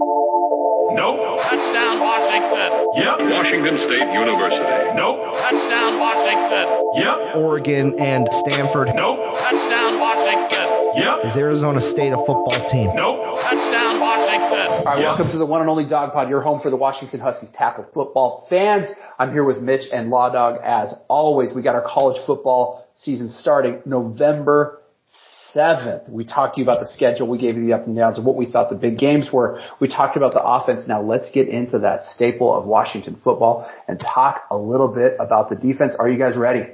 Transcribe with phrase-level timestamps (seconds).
[0.00, 1.42] Nope.
[1.42, 2.86] Touchdown Washington.
[2.94, 3.20] Yep.
[3.30, 4.94] Washington State University.
[4.96, 5.38] Nope.
[5.38, 6.90] Touchdown Washington.
[6.94, 7.36] Yep.
[7.36, 8.92] Oregon and Stanford.
[8.94, 9.38] Nope.
[9.38, 10.92] Touchdown Washington.
[10.96, 11.24] Yep.
[11.26, 12.90] Is Arizona State a football team?
[12.94, 13.42] Nope.
[13.42, 14.70] Touchdown Washington.
[14.70, 15.04] All right, Yeah.
[15.08, 17.84] welcome to the one and only Dawg Pod, your home for the Washington Huskies tackle
[17.92, 18.90] football fans.
[19.18, 21.52] I'm here with Mitch and Law Dog as always.
[21.52, 24.79] We got our college football season starting November
[25.54, 26.08] 7th.
[26.08, 27.28] We talked to you about the schedule.
[27.28, 29.60] We gave you the up and downs of what we thought the big games were.
[29.80, 30.88] We talked about the offense.
[30.88, 35.48] Now let's get into that staple of Washington football and talk a little bit about
[35.48, 35.94] the defense.
[35.98, 36.66] Are you guys ready?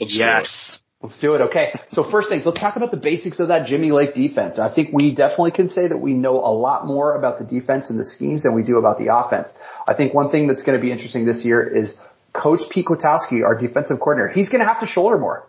[0.00, 0.24] Let's do.
[0.24, 0.80] Yes.
[1.02, 1.40] Let's do it.
[1.40, 1.72] Okay.
[1.92, 4.60] So first things, let's talk about the basics of that Jimmy Lake defense.
[4.60, 7.90] I think we definitely can say that we know a lot more about the defense
[7.90, 9.52] and the schemes than we do about the offense.
[9.86, 11.98] I think one thing that's going to be interesting this year is
[12.32, 14.32] Coach Pete Kwiatkowski, our defensive coordinator.
[14.32, 15.48] He's going to have to shoulder more.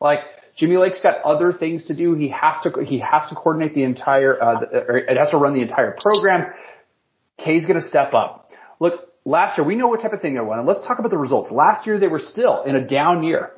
[0.00, 0.20] Like
[0.56, 2.14] Jimmy Lake's got other things to do.
[2.14, 5.38] He has to he has to coordinate the entire uh, the- or it has to
[5.38, 6.52] run the entire program.
[7.38, 8.50] Kay's going to step up.
[8.78, 10.66] Look, last year we know what type of thing they're running.
[10.66, 11.50] Let's talk about the results.
[11.50, 13.52] Last year they were still in a down year.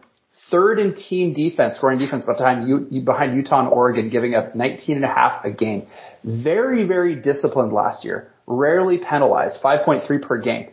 [0.50, 4.96] Third in team defense, scoring defense behind U, behind Utah and Oregon, giving up 19
[4.96, 5.86] and a half a game.
[6.22, 8.30] Very, very disciplined last year.
[8.46, 10.68] Rarely penalized, 5.3 per game.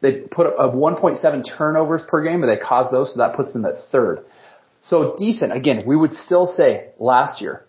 [0.00, 3.64] They put up 1.7 turnovers per game, but they caused those, so that puts them
[3.64, 4.24] at third.
[4.88, 5.52] So decent.
[5.52, 7.66] Again, we would still say last year,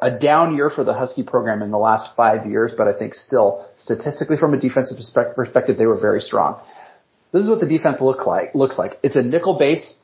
[0.00, 3.14] a down year for the Husky program in the last five years, but I think
[3.14, 4.96] still statistically from a defensive
[5.34, 6.60] perspective, they were very strong.
[7.32, 9.00] This is what the defense look like, looks like.
[9.02, 9.94] It's a nickel base.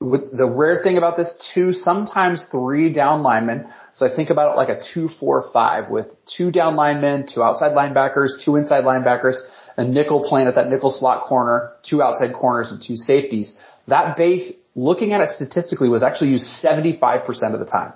[0.00, 3.66] With the rare thing about this, two, sometimes three down linemen.
[3.92, 6.06] So I think about it like a two, four, five with
[6.36, 9.36] two down linemen, two outside linebackers, two inside linebackers,
[9.76, 13.56] a nickel playing at that nickel slot corner, two outside corners and two safeties.
[13.86, 17.92] That base, looking at it statistically, was actually used 75% of the time.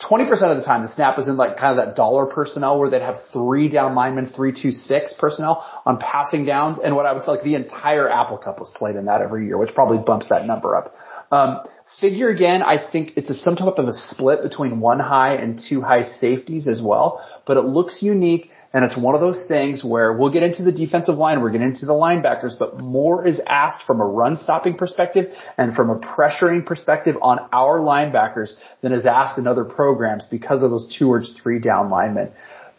[0.00, 2.88] 20% of the time the snap was in like kind of that dollar personnel where
[2.88, 6.78] they'd have three down linemen, three, two, six personnel on passing downs.
[6.82, 9.46] And what I would say like the entire Apple Cup was played in that every
[9.46, 10.94] year, which probably bumps that number up.
[11.32, 11.60] Um,
[12.00, 15.60] figure again, I think it's a some type of a split between one high and
[15.68, 18.50] two high safeties as well, but it looks unique.
[18.72, 21.68] And it's one of those things where we'll get into the defensive line, we're getting
[21.68, 25.98] into the linebackers, but more is asked from a run stopping perspective and from a
[25.98, 28.52] pressuring perspective on our linebackers
[28.82, 32.30] than is asked in other programs because of those two or three down linemen.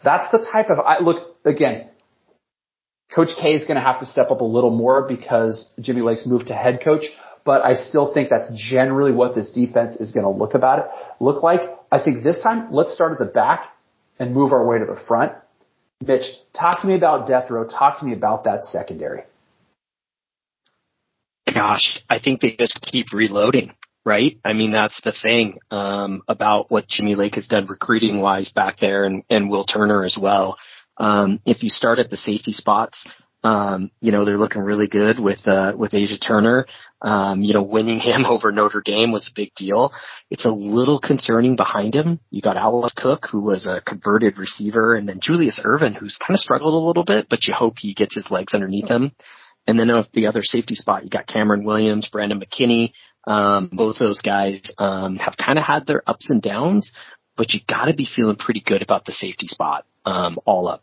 [0.04, 1.90] That's the type of, I look, again,
[3.14, 6.24] Coach K is going to have to step up a little more because Jimmy Lake's
[6.24, 7.06] moved to head coach,
[7.44, 10.84] but I still think that's generally what this defense is going to look about it,
[11.18, 11.62] look like.
[11.90, 13.64] I think this time, let's start at the back
[14.20, 15.32] and move our way to the front.
[16.02, 16.24] Mitch,
[16.54, 17.66] talk to me about death row.
[17.66, 19.22] Talk to me about that secondary.
[21.52, 23.74] Gosh, I think they just keep reloading,
[24.04, 24.38] right?
[24.44, 28.78] I mean, that's the thing, um, about what Jimmy Lake has done recruiting wise back
[28.78, 30.56] there and, and Will Turner as well.
[30.96, 33.06] Um, if you start at the safety spots,
[33.42, 36.66] um, you know, they're looking really good with, uh, with Asa Turner.
[37.02, 39.92] Um, you know, winning him over Notre Dame was a big deal.
[40.30, 42.20] It's a little concerning behind him.
[42.30, 46.34] You got Alex Cook, who was a converted receiver, and then Julius Irvin, who's kind
[46.34, 49.12] of struggled a little bit, but you hope he gets his legs underneath him.
[49.66, 52.92] And then at the other safety spot, you got Cameron Williams, Brandon McKinney.
[53.26, 56.92] Um, both those guys um, have kind of had their ups and downs,
[57.36, 60.82] but you got to be feeling pretty good about the safety spot um, all up.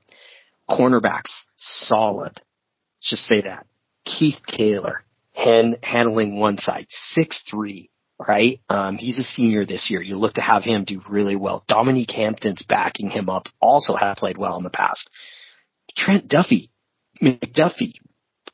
[0.69, 2.33] Cornerbacks, solid.
[2.35, 3.65] Let's just say that.
[4.05, 5.03] Keith Taylor,
[5.37, 7.89] hand, handling one side, six three,
[8.19, 8.59] right?
[8.69, 10.01] Um, he's a senior this year.
[10.01, 11.63] You look to have him do really well.
[11.67, 15.09] Dominique Hampton's backing him up, also have played well in the past.
[15.95, 16.71] Trent Duffy,
[17.21, 17.93] McDuffie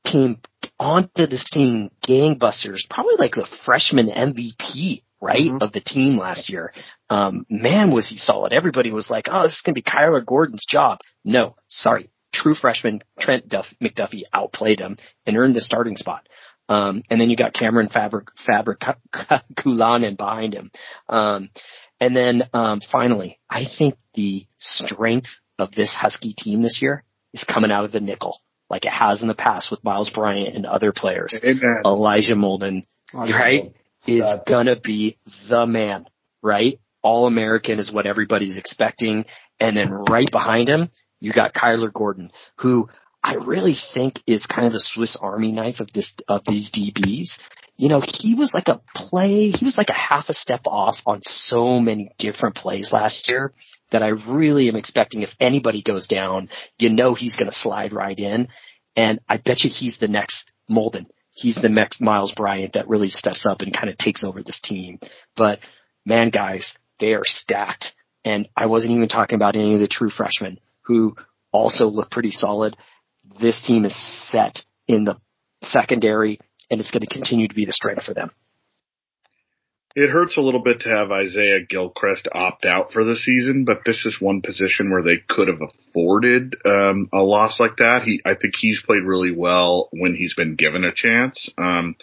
[0.06, 0.38] came
[0.80, 6.74] onto the scene gangbusters, probably like the freshman MVP, right, of the team last year.
[7.10, 8.54] Um, man, was he solid.
[8.54, 11.00] Everybody was like, oh, this is going to be Kyler Gordon's job.
[11.24, 12.10] No, sorry.
[12.34, 16.28] True freshman Trent Duff, McDuffie outplayed him and earned the starting spot.
[16.70, 18.80] Um, and then you got Cameron Fabric, Fabric,
[19.58, 20.72] Kulanen behind him.
[21.10, 21.50] Um,
[22.00, 25.30] and then, um, finally, I think the strength
[25.60, 27.04] of this Husky team this year
[27.34, 28.40] is coming out of the nickel,
[28.70, 31.38] like it has in the past with Myles Bryant and other players.
[31.44, 31.82] Amen.
[31.86, 32.84] Elijah Molden,
[33.14, 33.74] right,
[34.08, 35.18] is gonna be
[35.50, 36.06] the man,
[36.42, 36.80] right?
[37.02, 39.26] All American is what everybody's expecting.
[39.60, 40.90] And then right behind him,
[41.20, 42.90] you got Kyler Gordon, who
[43.24, 47.40] I really think is kind of the Swiss Army knife of this, of these DBs.
[47.78, 50.96] You know, he was like a play, he was like a half a step off
[51.06, 53.54] on so many different plays last year
[53.92, 57.94] that I really am expecting if anybody goes down, you know he's going to slide
[57.94, 58.50] right in.
[58.96, 61.06] And I bet you he's the next Molden.
[61.32, 64.60] He's the next Myles Bryant that really steps up and kind of takes over this
[64.60, 65.00] team.
[65.36, 65.60] But
[66.06, 67.94] man, guys, they are stacked.
[68.24, 70.60] And I wasn't even talking about any of the true freshmen.
[70.82, 71.16] who
[71.52, 72.76] also look pretty solid.
[73.40, 73.96] This team is
[74.30, 75.18] set in the
[75.62, 76.40] secondary
[76.70, 78.32] and it's going to continue to be the strength for them.
[79.96, 83.82] It hurts a little bit to have Isaiah Gilchrist opt out for the season, but
[83.86, 88.02] this is one position where they could have afforded um, a loss like that.
[88.04, 91.48] He, I think he's played really well when he's been given a chance.
[91.60, 91.96] Um,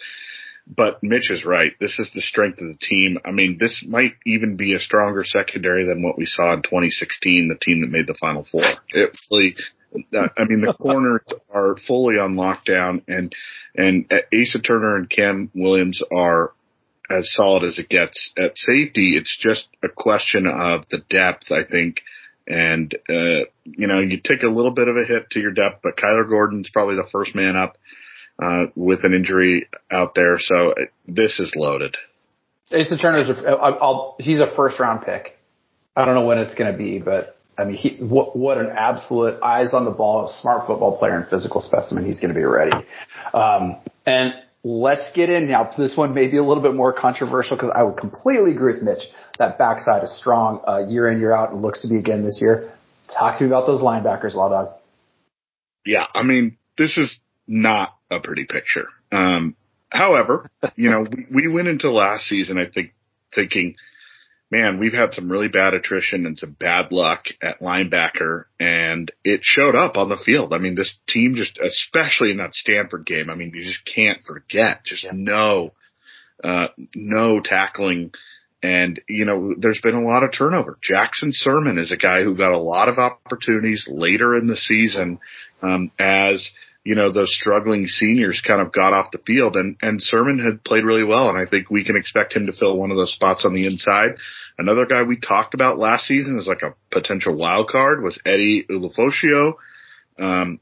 [0.73, 1.73] but Mitch is right.
[1.81, 3.17] This is the strength of the team.
[3.25, 7.49] I mean, this might even be a stronger secondary than what we saw in 2016,
[7.49, 8.63] the team that made the Final Four.
[8.89, 9.55] It really,
[9.93, 11.21] I mean, the corners
[11.53, 13.33] are fully on lockdown, and
[13.75, 16.53] and Asa Turner and Cam Williams are
[17.11, 19.17] as solid as it gets at safety.
[19.17, 21.97] It's just a question of the depth, I think.
[22.47, 25.81] And, uh, you know, you take a little bit of a hit to your depth,
[25.83, 27.77] but Kyler Gordon's probably the first man up,
[28.41, 30.37] uh, with an injury out there.
[30.39, 31.95] So uh, this is loaded.
[32.73, 35.37] Asa Turner's, a, I'll, he's a first round pick.
[35.95, 38.71] I don't know when it's going to be, but I mean, he, what, what an
[38.75, 42.05] absolute eyes on the ball, smart football player and physical specimen.
[42.05, 42.71] He's going to be ready.
[43.33, 44.33] Um, and
[44.63, 45.73] Let's get in now.
[45.75, 48.83] This one may be a little bit more controversial because I would completely agree with
[48.83, 49.03] Mitch.
[49.39, 52.39] That backside is strong uh, year in year out and looks to be again this
[52.39, 52.71] year.
[53.11, 54.69] Talk to me about those linebackers, Law Dog.
[55.83, 58.85] Yeah, I mean this is not a pretty picture.
[59.11, 59.55] Um,
[59.89, 62.93] however, you know we, we went into last season I think
[63.33, 63.75] thinking
[64.51, 69.39] man, we've had some really bad attrition and some bad luck at linebacker and it
[69.43, 70.53] showed up on the field.
[70.53, 74.23] I mean, this team just, especially in that Stanford game, I mean, you just can't
[74.25, 75.11] forget, just yeah.
[75.13, 75.71] no,
[76.43, 78.11] uh, no tackling.
[78.61, 80.77] And, you know, there's been a lot of turnover.
[80.83, 85.19] Jackson Sirmon is a guy who got a lot of opportunities later in the season,
[85.63, 86.51] um, as,
[86.83, 90.63] you know, those struggling seniors kind of got off the field and, and Sirmon had
[90.63, 91.29] played really well.
[91.29, 93.67] And I think we can expect him to fill one of those spots on the
[93.67, 94.11] inside.
[94.57, 98.65] Another guy we talked about last season as like a potential wild card was Eddie
[98.69, 99.53] Ulofoshio.
[100.19, 100.59] Um,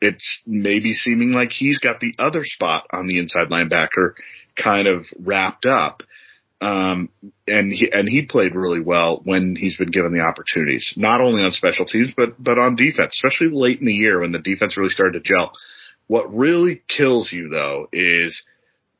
[0.00, 4.14] it's maybe seeming like he's got the other spot on the inside linebacker
[4.56, 6.02] kind of wrapped up.
[6.60, 7.10] Um,
[7.46, 11.42] and he, and he played really well when he's been given the opportunities, not only
[11.42, 14.76] on special teams, but, but on defense, especially late in the year when the defense
[14.76, 15.52] really started to gel.
[16.08, 18.42] What really kills you though is,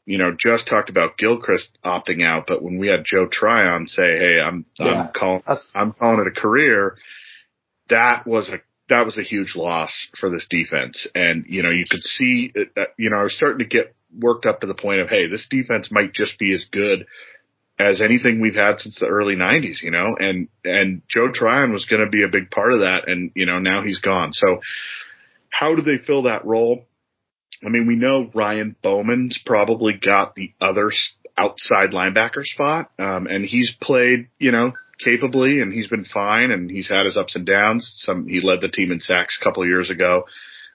[0.06, 4.02] you know, just talked about Gilchrist opting out, but when we had Joe Tryon say,
[4.02, 5.42] Hey, I'm, yeah, I'm calling,
[5.74, 6.96] I'm calling it a career.
[7.90, 11.08] That was a, that was a huge loss for this defense.
[11.14, 12.52] And, you know, you could see,
[12.98, 15.46] you know, I was starting to get worked up to the point of, Hey, this
[15.50, 17.06] defense might just be as good
[17.78, 21.84] as anything we've had since the early 90s, you know, and, and Joe Tryon was
[21.84, 23.08] going to be a big part of that.
[23.08, 24.32] And, you know, now he's gone.
[24.32, 24.60] So
[25.50, 26.86] how do they fill that role?
[27.64, 30.90] I mean, we know Ryan Bowman's probably got the other
[31.36, 32.90] outside linebacker spot.
[32.98, 34.72] Um, and he's played, you know,
[35.02, 37.90] capably and he's been fine and he's had his ups and downs.
[38.04, 40.24] Some, he led the team in sacks a couple years ago.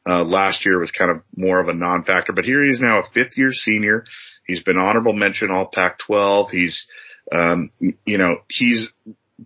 [0.07, 3.00] Uh, last year was kind of more of a non-factor, but here he is now
[3.00, 4.03] a fifth year senior.
[4.45, 6.49] He's been honorable mention all Pac-12.
[6.49, 6.85] He's,
[7.31, 8.87] um, you know, he's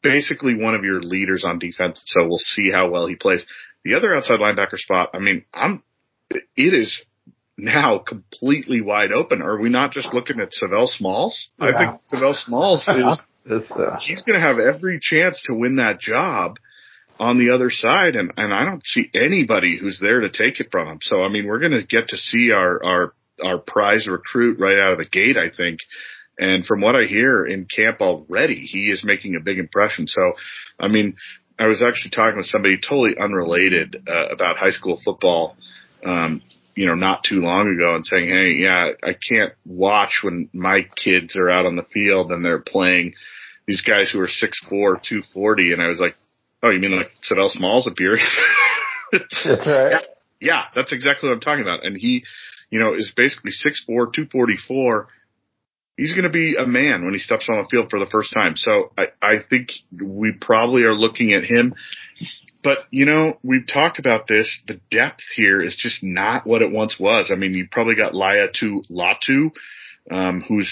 [0.02, 2.02] basically one of your leaders on defense.
[2.06, 3.46] So we'll see how well he plays.
[3.84, 5.84] The other outside linebacker spot, I mean, I'm,
[6.30, 7.02] it is
[7.58, 9.42] now completely wide open.
[9.42, 11.50] Are we not just looking at Sav'ell Smalls?
[11.60, 11.68] Yeah.
[11.68, 12.88] I think Sav'ell Smalls
[13.46, 16.58] is, uh, he's going to have every chance to win that job
[17.20, 18.16] on the other side.
[18.16, 21.00] And, and I don't see anybody who's there to take it from him.
[21.02, 23.14] So, I mean, we're going to get to see our, our
[23.44, 25.80] our prize recruit right out of the gate, I think.
[26.40, 30.08] And from what I hear in camp already, he is making a big impression.
[30.08, 30.34] So,
[30.80, 31.16] I mean,
[31.58, 35.58] I was actually talking with somebody totally unrelated uh, about high school football,
[36.06, 36.44] um,
[36.76, 40.82] you know, not too long ago and saying, Hey, yeah, I can't watch when my
[40.96, 43.14] kids are out on the field and they're playing
[43.66, 45.74] these guys who are 6'4", 240.
[45.74, 46.14] And I was like,
[46.62, 48.24] Oh, you mean like Sav'ell Smalls appearing?
[49.12, 50.04] That's right.
[50.40, 51.86] Yeah, that's exactly what I'm talking about.
[51.86, 52.24] And he,
[52.70, 55.08] you know, is basically 6'4", 244.
[55.96, 58.32] He's going to be a man when he steps on the field for the first
[58.34, 58.56] time.
[58.56, 61.74] So I, I think we probably are looking at him.
[62.64, 64.62] But, you know, we've talked about this.
[64.68, 67.32] The depth here is just not what it once was.
[67.32, 69.52] I mean, you probably got Laiatu Latu,
[70.12, 70.72] um, who's,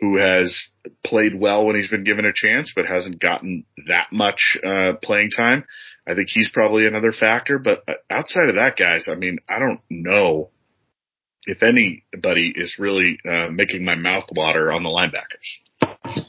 [0.00, 0.56] who has
[1.04, 5.30] played well when he's been given a chance, but hasn't gotten that much, uh, playing
[5.30, 5.64] time.
[6.08, 9.80] I think he's probably another factor, but outside of that, guys, I mean, I don't
[9.90, 10.50] know
[11.46, 16.24] if anybody is really uh, making my mouth water on the linebackers.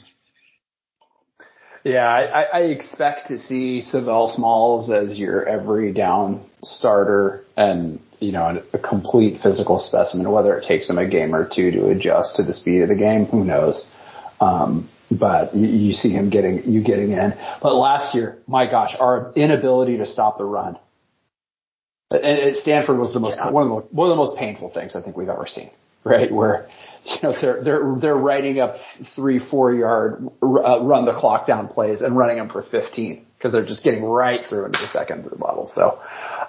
[1.84, 8.32] Yeah, I, I expect to see Sav'ell Smalls as your every down starter and, you
[8.32, 12.36] know, a complete physical specimen, whether it takes him a game or two to adjust
[12.36, 13.86] to the speed of the game, who knows.
[14.40, 17.34] Um, but you, you see him getting you getting in.
[17.62, 20.78] But last year, my gosh, our inability to stop the run.
[22.10, 23.50] And Stanford was the most Yeah.
[23.50, 25.70] one of the one of the most painful things I think we've ever seen.
[26.04, 26.66] Right, where
[27.04, 28.76] you know they're they're they're writing up
[29.14, 33.52] three four yard uh, run the clock down plays and running them for 15 because
[33.52, 35.70] they're just getting right through into the second of the level.
[35.72, 36.00] So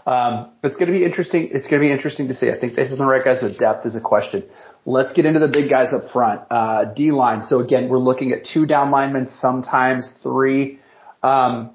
[0.09, 1.49] um, it's going to be interesting.
[1.51, 2.49] It's going to be interesting to see.
[2.49, 3.41] I think this is the right guys.
[3.41, 4.43] The depth is a question.
[4.85, 6.41] Let's get into the big guys up front.
[6.49, 7.43] Uh, D line.
[7.43, 10.79] So again, we're looking at two down linemen, sometimes three.
[11.21, 11.71] Um,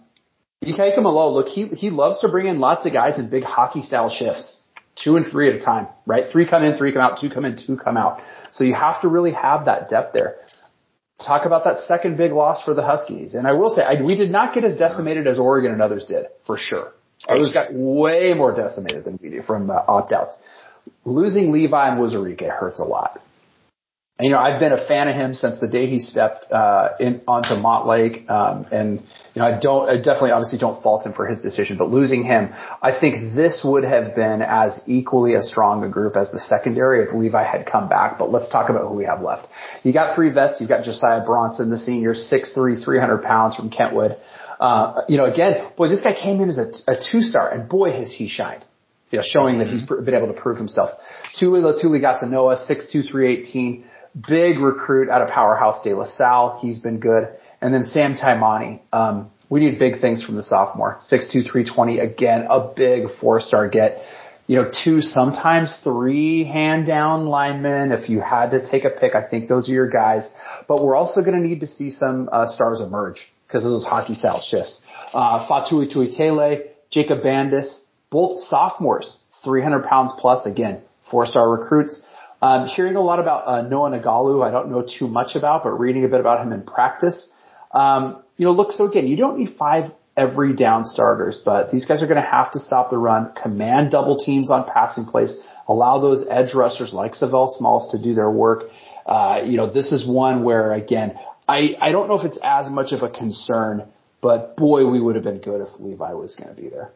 [0.72, 3.82] Ike Malloe, look, he he loves to bring in lots of guys in big hockey
[3.82, 4.60] style shifts,
[4.96, 6.24] two and three at a time, right?
[6.30, 8.20] Three come in, three come out, two come in, two come out.
[8.52, 10.36] So you have to really have that depth there.
[11.24, 14.16] Talk about that second big loss for the Huskies, and I will say I, we
[14.16, 16.92] did not get as decimated as Oregon and others did, for sure.
[17.28, 20.36] Others got way more decimated than we did from uh, opt outs.
[21.04, 23.22] Losing Levi and Onwuzurike hurts a lot.
[24.20, 27.22] You know, I've been a fan of him since the day he stepped uh, in
[27.26, 29.00] onto Montlake, um, and
[29.34, 31.78] you know, I don't, I definitely, obviously, don't fault him for his decision.
[31.78, 36.14] But losing him, I think this would have been as equally as strong a group
[36.14, 38.16] as the secondary if Levi had come back.
[38.16, 39.48] But let's talk about who we have left.
[39.82, 40.60] You got three vets.
[40.60, 44.16] You've got Josiah Bronson, the senior, 6'3", 300 pounds from Kentwood.
[44.60, 47.68] Uh, you know, again, boy, this guy came in as a, a two star, and
[47.68, 48.64] boy, has he shined
[49.10, 50.90] you know, showing that he's been able to prove himself.
[51.38, 56.58] Tuli Letuligasenoa, 6'2", 318, big recruit out of Powerhouse De La Salle.
[56.60, 57.28] He's been good.
[57.60, 58.80] And then Sam Taimani.
[58.92, 60.98] Um, we need big things from the sophomore.
[61.10, 63.98] 6'2", 320, again, a big four-star get.
[64.46, 67.92] You know, two, sometimes three hand down linemen.
[67.92, 70.30] If you had to take a pick, I think those are your guys.
[70.68, 73.84] But we're also going to need to see some uh, stars emerge because of those
[73.84, 74.82] hockey style shifts.
[75.12, 82.02] Uh, Faatui Tuitele, Jacob Bandes, both sophomores, 300 pounds plus, again, four-star recruits.
[82.44, 85.70] Um, hearing a lot about uh, Noah Nagalu, I don't know too much about, but
[85.70, 87.26] reading a bit about him in practice.
[87.72, 91.86] Um, you know, look, so again, you don't need five every down starters, but these
[91.86, 95.34] guys are going to have to stop the run, command double teams on passing plays,
[95.68, 98.64] allow those edge rushers like Sav'ell Smalls to do their work.
[99.06, 102.68] Uh, you know, this is one where, again, I, I don't know if it's as
[102.68, 103.88] much of a concern,
[104.20, 106.92] but boy, we would have been good if Levi was going to be there.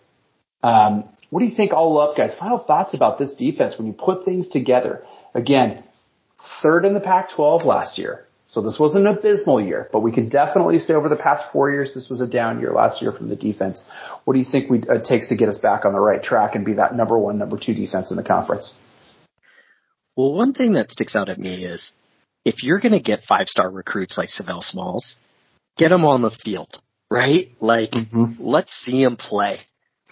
[0.62, 2.32] Um, what do you think all up, guys?
[2.38, 5.04] Final thoughts about this defense when you put things together.
[5.35, 5.85] Again,
[6.62, 8.25] third in the Pac-12 last year.
[8.50, 11.70] So this was an abysmal year, but we could definitely say over the past four
[11.70, 13.85] years, this was a down year last year from the defense.
[14.25, 16.54] What do you think we, it takes to get us back on the right track
[16.54, 18.75] and be that number one, number two defense in the conference?
[20.16, 21.92] Well, one thing that sticks out at me is
[22.47, 25.18] if you're going to get five star recruits like Sav'ell Smalls,
[25.76, 26.80] get them on the field,
[27.11, 27.50] right?
[27.61, 28.32] Like, mm-hmm.
[28.38, 29.61] let's see them play.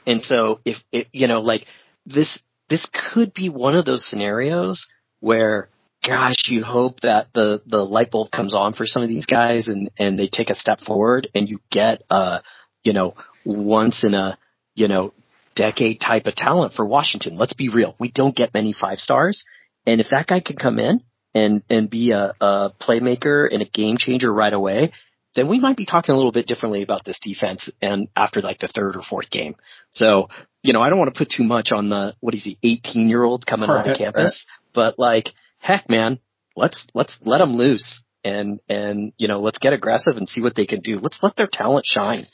[0.06, 1.66] And so if it, you know, like
[2.06, 4.86] this, this could be one of those scenarios
[5.20, 5.68] where,
[6.06, 9.68] gosh, you hope that the, the light bulb comes on for some of these guys
[9.68, 12.40] and, and they take a step forward and you get, uh,
[12.84, 14.38] you know, once in a,
[14.75, 15.12] you know,
[15.56, 17.36] decade type of talent for Washington.
[17.36, 17.96] Let's be real.
[17.98, 19.44] We don't get many five stars.
[19.86, 21.02] And if that guy can come in
[21.34, 24.92] and, and be a, a playmaker and a game changer right away,
[25.37, 28.59] then we might be talking a little bit differently about this defense and after like
[28.59, 29.55] the third or fourth game.
[29.93, 30.28] So,
[30.62, 33.09] you know, I don't want to put too much on the, what is he, 18
[33.09, 35.28] year old coming onto Right, campus, but like,
[35.59, 36.19] heck man,
[36.57, 40.57] let's, let's let them loose and, and, you know, let's get aggressive and see what
[40.57, 40.97] they can do.
[40.97, 42.26] Let's let their talent shine.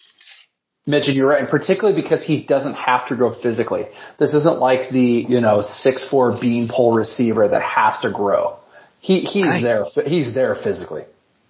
[0.86, 3.86] Mitch, and you're right, and particularly because he doesn't have to grow physically.
[4.18, 8.58] This isn't like the, you know, six four beanpole receiver that has to grow.
[9.00, 9.62] He, he's Right.
[9.62, 11.04] there, he's there physically.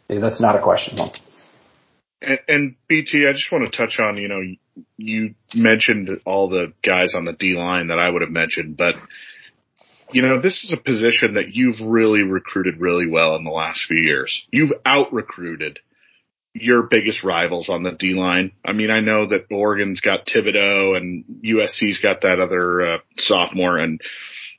[0.09, 0.99] That's not a question.
[2.23, 4.41] And, and BT, I just want to touch on, you know,
[4.97, 8.95] you mentioned all the guys on the D line that I would have mentioned, but
[10.13, 13.81] you know, this is a position that you've really recruited really well in the last
[13.89, 14.45] few years.
[14.51, 15.79] You've out recruited
[16.55, 18.53] your biggest rivals on the D line.
[18.65, 23.79] I mean, I know that Oregon's got Thibodeaux and USC's got that other uh, sophomore
[23.79, 24.01] and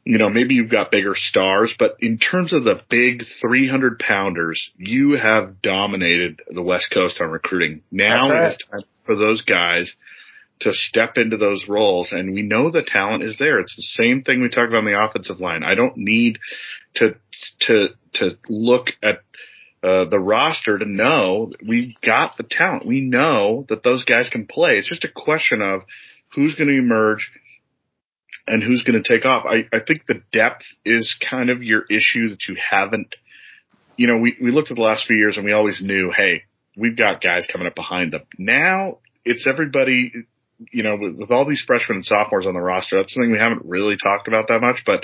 [0.05, 4.69] you know, maybe you've got bigger stars, but in terms of the big 300 pounders,
[4.77, 7.81] you have dominated the West Coast on recruiting.
[7.89, 8.45] Now right.
[8.45, 9.93] it is time for those guys
[10.59, 12.11] to step into those roles.
[12.11, 13.59] And we know the talent is there.
[13.59, 15.63] It's the same thing we talked about on the offensive line.
[15.63, 16.37] I don't need
[16.95, 17.15] to,
[17.61, 19.23] to, to look at
[19.83, 22.85] uh, the roster to know we got the talent.
[22.85, 24.77] We know that those guys can play.
[24.77, 25.81] It's just a question of
[26.33, 27.31] who's going to emerge
[28.47, 29.45] and who's going to take off.
[29.47, 33.15] I, I think the depth is kind of your issue that you haven't,
[33.95, 36.43] you know, we, we looked at the last few years and we always knew, hey,
[36.75, 38.23] we've got guys coming up behind them.
[38.37, 40.11] Now it's everybody,
[40.71, 43.39] you know, with, with all these freshmen and sophomores on the roster, that's something we
[43.39, 45.03] haven't really talked about that much, but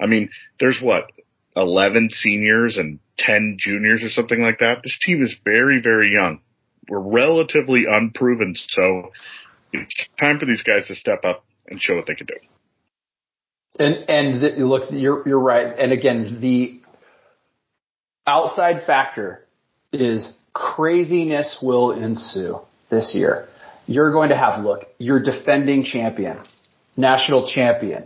[0.00, 0.30] I mean,
[0.60, 1.10] there's what,
[1.56, 4.82] 11 seniors and 10 juniors or something like that.
[4.82, 6.40] This team is very, very young.
[6.88, 9.10] We're relatively unproven, so
[9.72, 12.34] it's time for these guys to step up and show what they can do.
[13.78, 15.78] And and the, look, you're you're right.
[15.78, 16.80] And again, the
[18.26, 19.44] outside factor
[19.92, 23.48] is craziness will ensue this year.
[23.86, 26.38] You're going to have look, your defending champion,
[26.96, 28.04] national champion,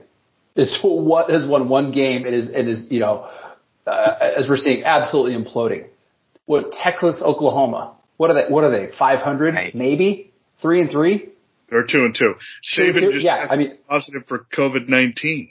[0.56, 2.26] is what has won one game.
[2.26, 3.28] It is it is you know
[3.86, 5.86] uh, as we're seeing absolutely imploding.
[6.46, 7.94] What Texas, Oklahoma?
[8.16, 8.52] What are they?
[8.52, 8.92] What are they?
[8.98, 9.74] Five hundred, Right.
[9.74, 11.28] maybe three and three.
[11.70, 12.34] They're two and two.
[12.76, 13.12] Two and Saban two?
[13.12, 15.48] just Yeah, I mean- positive for COVID nineteen.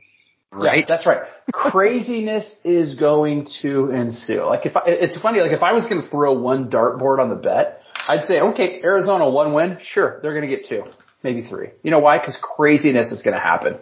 [0.52, 0.80] Right.
[0.80, 1.22] Yeah, that's right.
[1.54, 4.44] Craziness is going to ensue.
[4.44, 7.30] Like if I, it's funny, like if I was going to throw one dartboard on
[7.30, 10.84] the bet, I'd say, okay, Arizona one win, sure, they're going to get two,
[11.24, 11.70] maybe three.
[11.84, 12.18] You know why?
[12.18, 13.78] Because craziness is going to happen.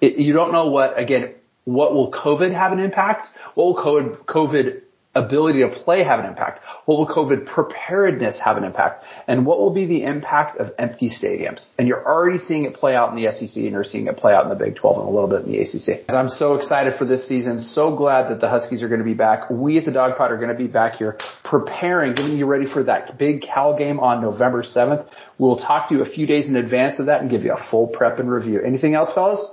[0.00, 1.34] It, you don't know what again.
[1.64, 3.28] What will COVID have an impact?
[3.54, 4.82] What will COVID, COVID
[5.16, 6.60] ability to play have an impact?
[6.84, 9.04] What will COVID preparedness have an impact?
[9.26, 11.68] And what will be the impact of empty stadiums?
[11.78, 14.32] And you're already seeing it play out in the SEC and you're seeing it play
[14.32, 16.08] out in the Big 12 and a little bit in the ACC.
[16.08, 17.60] I'm so excited for this season.
[17.60, 19.50] So glad that the Huskies are going to be back.
[19.50, 22.66] We at the Dawg Pod are going to be back here preparing, getting you ready
[22.66, 25.08] for that big Cal game on November 7th.
[25.38, 27.70] We'll talk to you a few days in advance of that and give you a
[27.70, 28.60] full prep and review.
[28.64, 29.46] Anything else, fellas?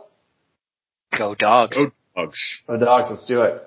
[1.17, 1.77] Go dogs.
[1.77, 2.39] Go dogs.
[2.67, 3.62] Oh, dogs, let's do it.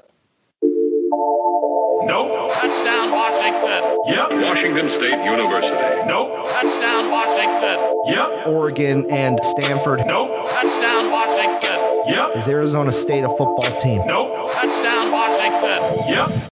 [2.06, 2.54] Nope.
[2.54, 3.96] Touchdown Washington.
[4.06, 4.30] Yep.
[4.42, 6.06] Washington State University.
[6.06, 6.50] Nope.
[6.50, 7.94] Touchdown Washington.
[8.06, 8.46] Yep.
[8.46, 10.30] Oregon and Stanford Nope.
[10.50, 12.02] Touchdown Washington.
[12.06, 12.36] Yep.
[12.36, 14.02] is Arizona State a football team.
[14.06, 14.52] Nope.
[14.52, 15.80] Touchdown Washington.
[16.08, 16.28] Yep.